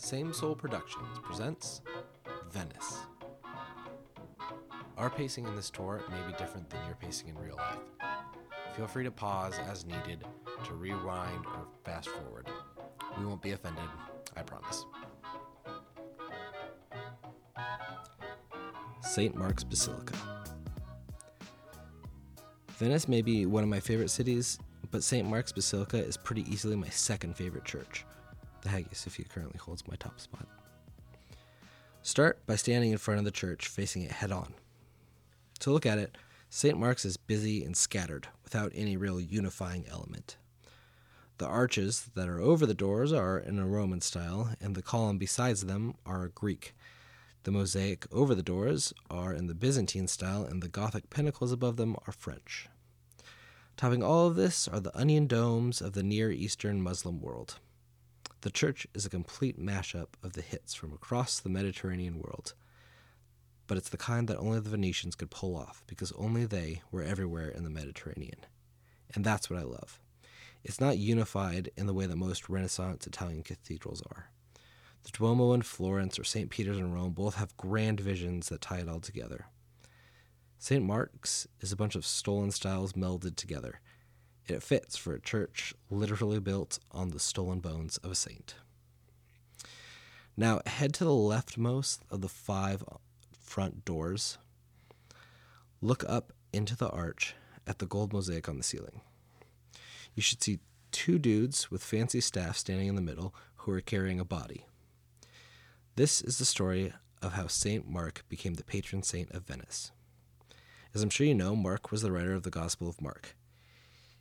[0.00, 1.82] Same Soul Productions presents
[2.52, 3.00] Venice.
[4.96, 7.78] Our pacing in this tour may be different than your pacing in real life.
[8.76, 10.24] Feel free to pause as needed
[10.64, 12.46] to rewind or fast forward.
[13.18, 13.82] We won't be offended,
[14.36, 14.86] I promise.
[19.02, 19.34] St.
[19.34, 20.14] Mark's Basilica.
[22.78, 24.60] Venice may be one of my favorite cities,
[24.92, 25.28] but St.
[25.28, 28.06] Mark's Basilica is pretty easily my second favorite church.
[28.62, 30.46] The Hagia Sophia currently holds my top spot.
[32.02, 34.54] Start by standing in front of the church facing it head on.
[35.60, 36.16] To look at it,
[36.50, 36.78] St.
[36.78, 40.36] Mark's is busy and scattered without any real unifying element.
[41.38, 45.18] The arches that are over the doors are in a Roman style, and the column
[45.18, 46.74] besides them are Greek.
[47.44, 51.76] The mosaic over the doors are in the Byzantine style, and the Gothic pinnacles above
[51.76, 52.68] them are French.
[53.76, 57.60] Topping all of this are the onion domes of the Near Eastern Muslim world.
[58.42, 62.54] The church is a complete mashup of the hits from across the Mediterranean world.
[63.66, 67.02] But it's the kind that only the Venetians could pull off because only they were
[67.02, 68.46] everywhere in the Mediterranean.
[69.12, 70.00] And that's what I love.
[70.62, 74.30] It's not unified in the way that most Renaissance Italian cathedrals are.
[75.02, 76.48] The Duomo in Florence or St.
[76.48, 79.46] Peter's in Rome both have grand visions that tie it all together.
[80.58, 80.84] St.
[80.84, 83.80] Mark's is a bunch of stolen styles melded together.
[84.48, 88.54] It fits for a church literally built on the stolen bones of a saint.
[90.36, 92.82] Now, head to the leftmost of the five
[93.32, 94.38] front doors.
[95.82, 97.34] Look up into the arch
[97.66, 99.00] at the gold mosaic on the ceiling.
[100.14, 100.60] You should see
[100.92, 104.64] two dudes with fancy staffs standing in the middle who are carrying a body.
[105.96, 107.88] This is the story of how St.
[107.88, 109.90] Mark became the patron saint of Venice.
[110.94, 113.34] As I'm sure you know, Mark was the writer of the Gospel of Mark.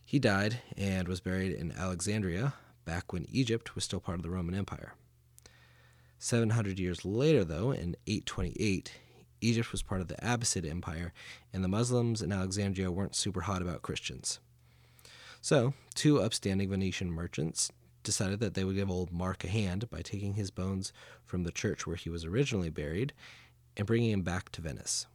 [0.08, 2.54] He died and was buried in Alexandria
[2.86, 4.94] back when Egypt was still part of the Roman Empire.
[6.18, 8.94] 700 years later, though, in 828,
[9.42, 11.12] Egypt was part of the Abbasid Empire,
[11.52, 14.40] and the Muslims in Alexandria weren't super hot about Christians.
[15.42, 17.70] So, two upstanding Venetian merchants
[18.02, 20.94] decided that they would give old Mark a hand by taking his bones
[21.26, 23.12] from the church where he was originally buried
[23.76, 25.06] and bringing him back to Venice.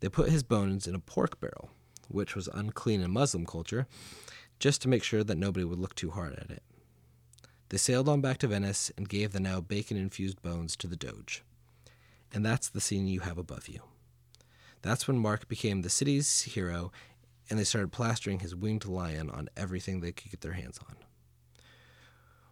[0.00, 1.70] They put his bones in a pork barrel,
[2.12, 3.86] which was unclean in Muslim culture,
[4.58, 6.62] just to make sure that nobody would look too hard at it.
[7.68, 10.96] They sailed on back to Venice and gave the now bacon infused bones to the
[10.96, 11.42] Doge.
[12.32, 13.80] And that's the scene you have above you.
[14.82, 16.92] That's when Mark became the city's hero
[17.48, 20.96] and they started plastering his winged lion on everything they could get their hands on.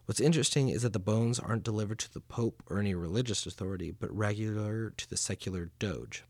[0.05, 3.91] What's interesting is that the bones aren't delivered to the Pope or any religious authority,
[3.91, 6.23] but regular to the secular Doge.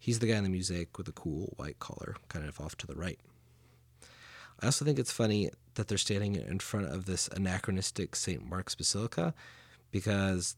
[0.00, 2.86] He's the guy in the mosaic with the cool white collar, kind of off to
[2.86, 3.18] the right.
[4.60, 8.44] I also think it's funny that they're standing in front of this anachronistic St.
[8.44, 9.34] Mark's Basilica
[9.90, 10.56] because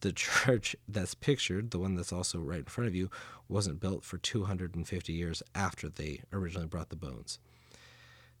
[0.00, 3.10] the church that's pictured, the one that's also right in front of you,
[3.48, 7.38] wasn't built for 250 years after they originally brought the bones.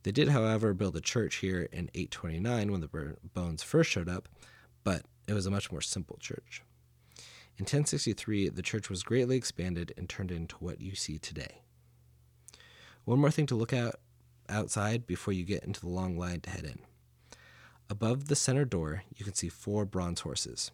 [0.02, 4.28] They did, however, build a church here in 829 when the bones first showed up,
[4.82, 6.62] but it was a much more simple church.
[7.60, 11.60] In 1063, the church was greatly expanded and turned into what you see today.
[13.04, 13.96] One more thing to look at
[14.48, 16.78] outside before you get into the long line to head in.
[17.90, 20.70] Above the center door, you can see four bronze horses.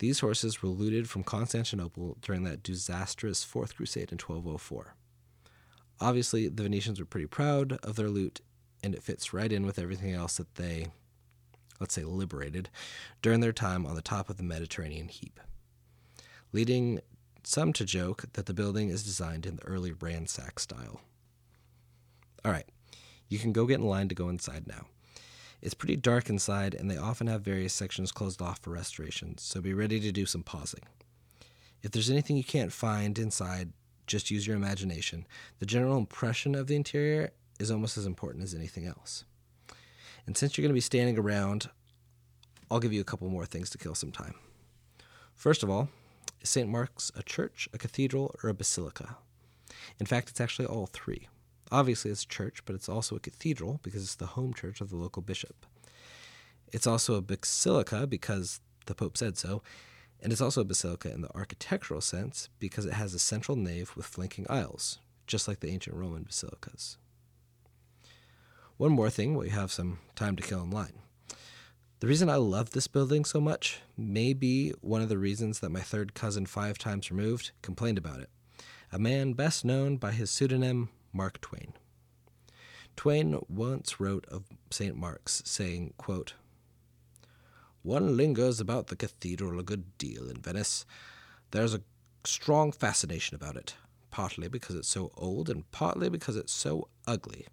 [0.00, 4.96] These horses were looted from Constantinople during that disastrous Fourth Crusade in 1204.
[6.00, 8.40] Obviously, the Venetians were pretty proud of their loot,
[8.82, 10.88] and it fits right in with everything else that they,
[11.78, 12.68] let's say, liberated
[13.22, 15.38] during their time on the top of the Mediterranean heap,
[16.54, 17.00] leading
[17.42, 21.00] some to joke that the building is designed in the early ransack style.
[22.44, 22.68] All right,
[23.28, 24.86] you can go get in line to go inside now.
[25.60, 29.60] It's pretty dark inside, and they often have various sections closed off for restoration, so
[29.60, 30.82] be ready to do some pausing.
[31.82, 33.72] If there's anything you can't find inside,
[34.06, 35.26] just use your imagination.
[35.58, 39.24] The general impression of the interior is almost as important as anything else.
[40.26, 41.68] And since you're going to be standing around,
[42.70, 44.34] I'll give you a couple more things to kill some time.
[45.34, 45.88] First of all,
[46.44, 46.68] is St.
[46.68, 49.16] Mark's a church, a cathedral, or a basilica?
[49.98, 51.28] In fact, it's actually all three.
[51.72, 54.90] Obviously, it's a church, but it's also a cathedral because it's the home church of
[54.90, 55.66] the local bishop.
[56.72, 59.62] It's also a basilica because the Pope said so,
[60.20, 63.92] and it's also a basilica in the architectural sense because it has a central nave
[63.96, 66.98] with flanking aisles, just like the ancient Roman basilicas.
[68.76, 71.03] One more thing while you have some time to kill in line.
[72.04, 75.70] The reason I love this building so much may be one of the reasons that
[75.70, 78.28] my third cousin, five times removed, complained about it.
[78.92, 81.72] A man best known by his pseudonym Mark Twain.
[82.94, 84.94] Twain once wrote of St.
[84.94, 86.34] Mark's, saying, quote,
[87.80, 90.84] one lingers about the cathedral a good deal in Venice.
[91.52, 91.80] There's a
[92.24, 93.76] strong fascination about it,
[94.10, 97.46] partly because it's so old and partly because it's so ugly.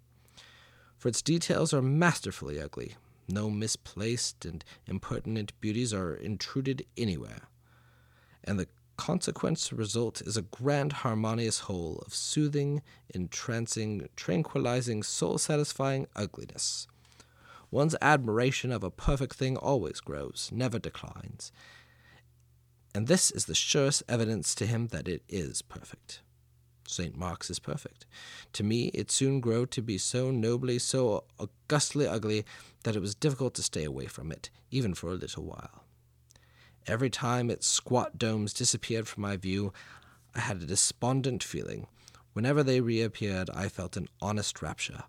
[0.98, 2.96] For its details are masterfully ugly.
[3.32, 7.48] No misplaced and impertinent beauties are intruded anywhere.
[8.44, 8.68] And the
[8.98, 12.82] consequence result is a grand harmonious whole of soothing,
[13.14, 16.86] entrancing, tranquilizing, soul satisfying ugliness.
[17.70, 21.52] One's admiration of a perfect thing always grows, never declines.
[22.94, 26.20] And this is the surest evidence to him that it is perfect.
[26.86, 27.16] St.
[27.16, 28.06] Mark's is perfect.
[28.54, 32.44] To me, it soon grew to be so nobly, so augustly ugly,
[32.82, 35.84] that it was difficult to stay away from it, even for a little while.
[36.86, 39.72] Every time its squat domes disappeared from my view,
[40.34, 41.86] I had a despondent feeling.
[42.32, 45.04] Whenever they reappeared, I felt an honest rapture.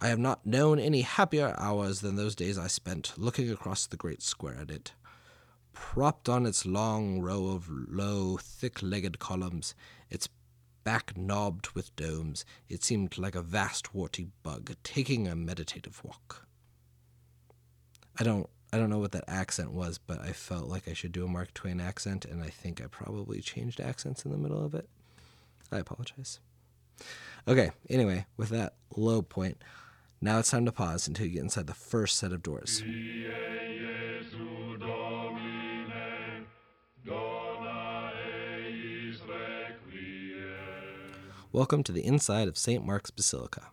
[0.00, 3.96] I have not known any happier hours than those days I spent looking across the
[3.96, 4.92] great square at it.
[5.78, 9.74] Propped on its long row of low, thick legged columns,
[10.08, 10.26] its
[10.84, 16.46] back knobbed with domes, it seemed like a vast warty bug taking a meditative walk.
[18.18, 21.12] I don't I don't know what that accent was, but I felt like I should
[21.12, 24.64] do a Mark Twain accent, and I think I probably changed accents in the middle
[24.64, 24.88] of it.
[25.70, 26.40] I apologize.
[27.46, 29.62] Okay, anyway, with that low point,
[30.20, 32.82] now it's time to pause until you get inside the first set of doors.
[41.56, 42.84] Welcome to the inside of St.
[42.84, 43.68] Mark's Basilica.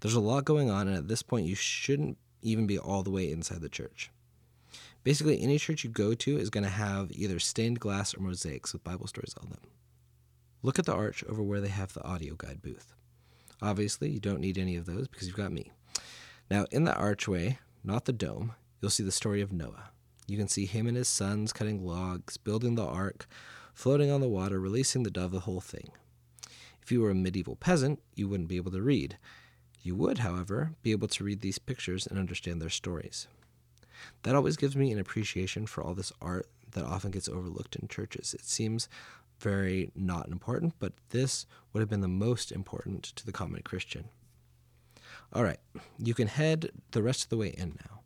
[0.00, 3.08] There's a lot going on, and at this point, you shouldn't even be all the
[3.08, 4.10] way inside the church.
[5.04, 8.74] Basically, any church you go to is going to have either stained glass or mosaics
[8.74, 9.62] with Bible stories on them.
[10.62, 12.92] Look at the arch over where they have the audio guide booth.
[13.62, 15.72] Obviously, you don't need any of those because you've got me.
[16.50, 18.52] Now, in the archway, not the dome,
[18.82, 19.92] you'll see the story of Noah.
[20.26, 23.26] You can see him and his sons cutting logs, building the ark,
[23.72, 25.92] floating on the water, releasing the dove, the whole thing.
[26.88, 29.18] If you were a medieval peasant, you wouldn't be able to read.
[29.82, 33.28] You would, however, be able to read these pictures and understand their stories.
[34.22, 37.88] That always gives me an appreciation for all this art that often gets overlooked in
[37.88, 38.32] churches.
[38.32, 38.88] It seems
[39.38, 41.44] very not important, but this
[41.74, 44.04] would have been the most important to the common Christian.
[45.34, 45.60] All right,
[45.98, 48.00] you can head the rest of the way in now.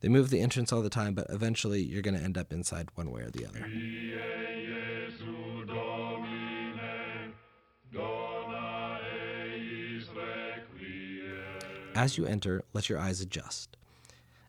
[0.00, 2.90] They move the entrance all the time, but eventually you're going to end up inside
[2.94, 3.60] one way or the other.
[11.94, 13.76] As you enter, let your eyes adjust.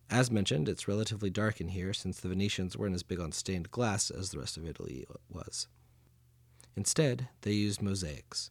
[0.10, 3.70] As mentioned, it's relatively dark in here since the Venetians weren't as big on stained
[3.70, 5.68] glass as the rest of Italy was.
[6.76, 8.50] Instead, they used mosaics.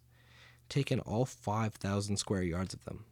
[0.69, 3.05] Take in all 5,000 square yards of them.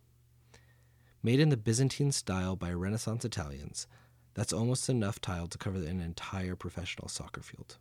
[1.23, 3.87] Made in the Byzantine style by Renaissance Italians,
[4.35, 7.79] that's almost enough tile to cover an entire professional soccer field.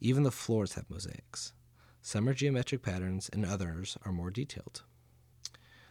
[0.00, 1.52] Even the floors have mosaics.
[2.00, 4.82] Some are geometric patterns, and others are more detailed.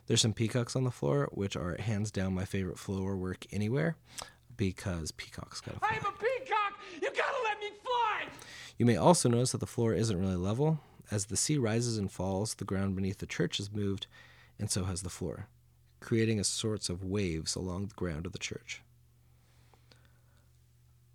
[0.08, 3.96] There's some peacocks on the floor, which are hands down my favorite floor work anywhere
[4.58, 5.90] because peacocks gotta fly.
[5.92, 6.80] I'm a peacock!
[7.02, 8.26] You gotta let me fly!
[8.78, 10.80] You may also notice that the floor isn't really level.
[11.10, 14.08] As the sea rises and falls, the ground beneath the church has moved,
[14.60, 15.48] and so has the floor,
[16.00, 18.82] creating a sorts of waves along the ground of the church.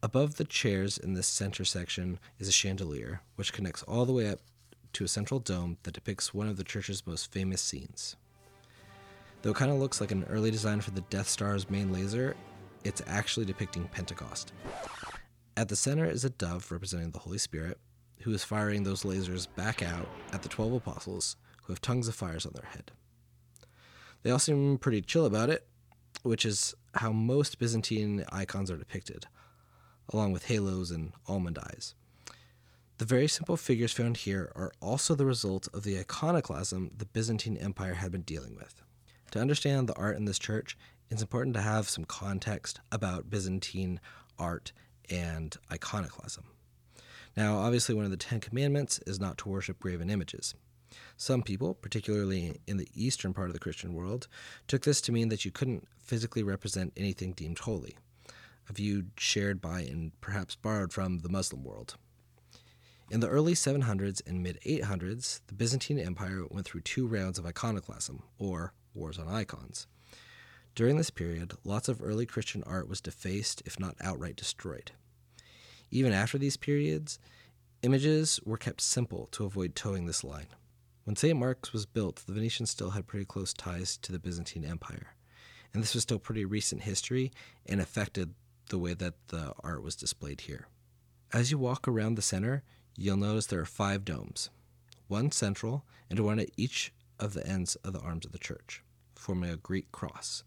[0.03, 4.29] Above the chairs in this center section is a chandelier, which connects all the way
[4.29, 4.41] up
[4.93, 8.17] to a central dome that depicts one of the church's most famous scenes.
[9.43, 12.35] Though it kind of looks like an early design for the Death Star's main laser,
[12.83, 14.53] it's actually depicting Pentecost.
[15.57, 17.79] At the center is a dove representing the Holy Spirit,
[18.23, 22.17] who is firing those lasers back out at the 12 apostles, who have tongues of
[22.17, 22.91] fires on their head.
[24.23, 25.67] They all seem pretty chill about it,
[26.23, 29.27] which is how most Byzantine icons are depicted,
[30.13, 31.95] along with halos and almond eyes.
[32.99, 37.57] The very simple figures found here are also the result of the iconoclasm the Byzantine
[37.57, 38.83] Empire had been dealing with.
[39.33, 40.77] To understand the art in this church,
[41.11, 44.01] it's important to have some context about Byzantine
[44.39, 44.73] art
[45.11, 46.45] and iconoclasm.
[47.37, 50.55] Now, obviously, one of the Ten Commandments is not to worship graven images.
[51.17, 54.29] Some people, particularly in the eastern part of the Christian world,
[54.67, 57.97] took this to mean that you couldn't physically represent anything deemed holy,
[58.69, 61.97] a view shared by and perhaps borrowed from the Muslim world.
[63.11, 67.47] In the early 700s and mid 800s, the Byzantine Empire went through two rounds of
[67.47, 69.87] iconoclasm, or wars on icons.
[70.75, 74.93] During this period, lots of early Christian art was defaced, if not outright destroyed.
[75.91, 77.19] Even after these periods,
[77.83, 80.49] images were kept simple to avoid toeing this line.
[81.05, 81.39] When St.
[81.39, 85.15] Mark's was built, the Venetians still had pretty close ties to the Byzantine Empire,
[85.73, 87.33] and this was still pretty recent history
[87.65, 88.35] and affected
[88.69, 90.69] the way that the art was displayed here.
[91.33, 92.63] As you walk around the center,
[92.99, 94.51] you'll notice there are five domes,
[95.07, 98.83] one central and one at each of the ends of the arms of the church,
[99.15, 100.43] forming a Greek cross.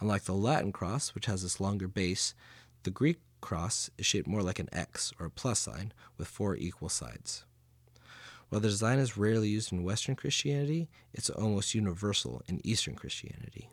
[0.00, 2.34] Unlike the Latin cross, which has this longer base,
[2.82, 6.56] the Greek cross is shaped more like an X or a plus sign with four
[6.56, 7.44] equal sides.
[8.48, 13.68] While the design is rarely used in Western Christianity, it's almost universal in Eastern Christianity.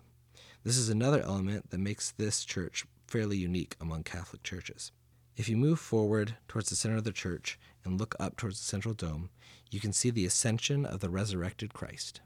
[0.63, 4.91] This is another element that makes this church fairly unique among Catholic churches.
[5.35, 8.65] If you move forward towards the center of the church and look up towards the
[8.65, 9.29] central dome,
[9.71, 12.21] you can see the ascension of the resurrected Christ.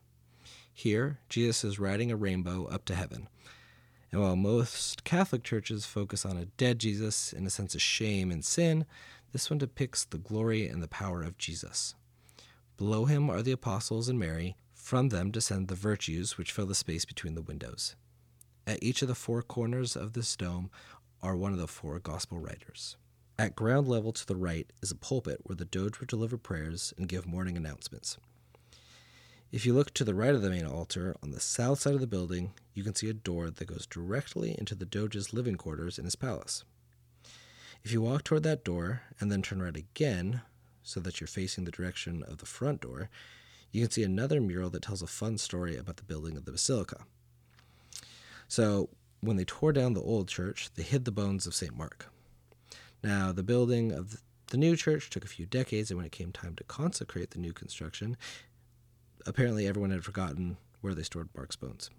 [0.74, 3.30] Here, Jesus is riding a rainbow up to heaven.
[4.12, 8.30] And while most Catholic churches focus on a dead Jesus in a sense of shame
[8.30, 8.86] and sin,
[9.32, 11.96] this one depicts the glory and the power of Jesus.
[12.78, 14.56] Below him are the apostles and Mary.
[14.74, 17.96] From them descend the virtues which fill the space between the windows.
[18.66, 20.70] At each of the four corners of this dome
[21.22, 22.98] are one of the four gospel writers.
[23.40, 26.94] At ground level to the right is a pulpit where the Doge would deliver prayers
[26.98, 28.18] and give morning announcements.
[29.52, 32.02] If you look to the right of the main altar, on the south side of
[32.02, 35.98] the building, you can see a door that goes directly into the Doge's living quarters
[35.98, 36.64] in his palace.
[37.84, 40.42] If you walk toward that door and then turn right again,
[40.88, 43.10] so that you're facing the direction of the front door,
[43.72, 46.52] you can see another mural that tells a fun story about the building of the
[46.52, 47.02] basilica.
[48.48, 48.90] So,
[49.22, 51.76] when they tore down the old church, they hid the bones of St.
[51.76, 52.12] Mark.
[53.04, 56.32] Now, the building of the new church took a few decades, and when it came
[56.32, 58.18] time to consecrate the new construction,
[59.26, 61.90] apparently everyone had forgotten where they stored Mark's bones.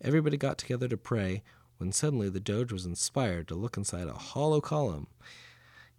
[0.00, 1.42] Everybody got together to pray
[1.78, 5.08] when suddenly the Doge was inspired to look inside a hollow column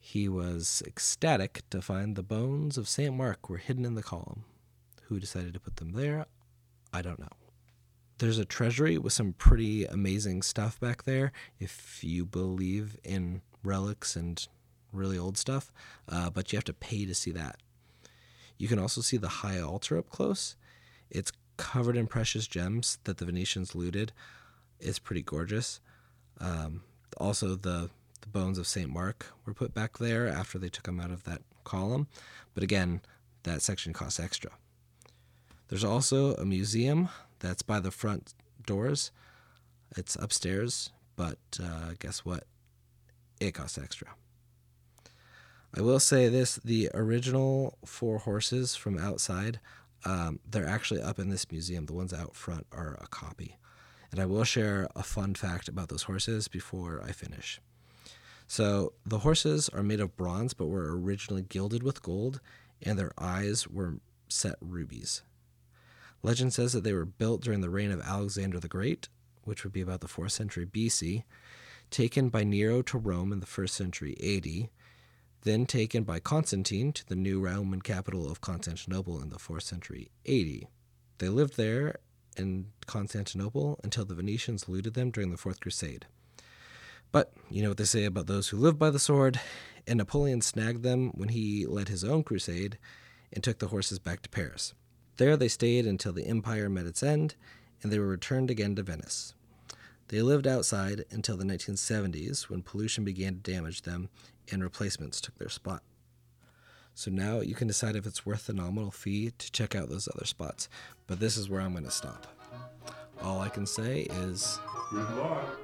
[0.08, 3.12] he was ecstatic to find the bones of St.
[3.12, 4.46] Mark were hidden in the column.
[5.06, 6.28] Who decided to put them there?
[6.94, 7.32] I don't know.
[8.18, 14.16] There's a treasury with some pretty amazing stuff back there if you believe in relics
[14.16, 14.48] and
[14.94, 15.72] really old stuff,
[16.08, 17.58] uh, but you have to pay to see that.
[18.58, 20.56] You can also see the high altar up close.
[21.10, 24.14] It's covered in precious gems that the Venetians looted.
[24.80, 25.82] It's pretty gorgeous.
[26.40, 26.84] Um,
[27.18, 27.90] also, the
[28.22, 28.90] the bones of St.
[28.90, 32.08] Mark were put back there after they took them out of that column.
[32.54, 33.02] But again,
[33.44, 34.52] that section costs extra.
[35.68, 37.10] There's also a museum
[37.46, 38.34] that's by the front
[38.66, 39.12] doors.
[39.96, 42.46] It's upstairs, but uh, guess what?
[43.40, 44.10] It costs extra.
[45.78, 49.60] I will say this the original four horses from outside,
[50.06, 51.86] um, they're actually up in this museum.
[51.86, 53.58] The ones out front are a copy.
[54.12, 57.60] And I will share a fun fact about those horses before I finish.
[58.48, 62.40] So the horses are made of bronze, but were originally gilded with gold,
[62.82, 63.96] and their eyes were
[64.30, 65.24] set rubies.
[66.26, 69.10] Legend says that they were built during the reign of Alexander the Great,
[69.44, 71.24] which would be about the 4th century BC,
[71.92, 74.70] taken by Nero to Rome in the 1st century AD,
[75.44, 80.10] then taken by Constantine to the new Roman capital of Constantinople in the 4th century
[80.28, 80.68] AD.
[81.20, 82.00] They lived there
[82.36, 86.08] in Constantinople until the Venetians looted them during the Fourth Crusade.
[87.12, 89.40] But you know what they say about those who live by the sword,
[89.86, 92.80] and Napoleon snagged them when he led his own crusade
[93.32, 94.74] and took the horses back to Paris.
[95.18, 97.36] There they stayed until the empire met its end,
[97.82, 99.34] and they were returned again to Venice.
[100.10, 104.10] They lived outside until the 1970s when pollution began to damage them
[104.52, 105.82] and replacements took their spot.
[106.94, 110.08] So now you can decide if it's worth the nominal fee to check out those
[110.14, 110.70] other spots,
[111.08, 112.28] but this is where I'm going to stop.
[113.22, 114.60] All I can say is
[114.92, 115.60] Good luck.